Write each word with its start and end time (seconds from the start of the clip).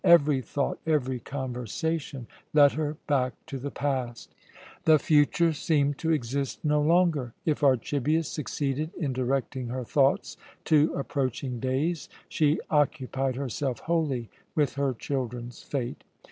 Every 0.03 0.41
thought, 0.41 0.79
every 0.87 1.19
conversation, 1.19 2.25
led 2.55 2.71
her 2.71 2.97
back 3.05 3.33
to 3.45 3.59
the 3.59 3.69
past. 3.69 4.33
The 4.85 4.97
future 4.97 5.53
seemed 5.53 5.99
to 5.99 6.09
exist 6.11 6.65
no 6.65 6.81
longer. 6.81 7.35
If 7.45 7.61
Archibius 7.61 8.27
succeeded 8.27 8.89
in 8.97 9.13
directing 9.13 9.67
her 9.67 9.83
thoughts 9.83 10.37
to 10.65 10.91
approaching 10.95 11.59
days 11.59 12.09
she 12.27 12.59
occupied 12.71 13.35
herself 13.35 13.81
wholly 13.81 14.31
with 14.55 14.73
her 14.73 14.95
children's 14.95 15.61
fate. 15.61 16.03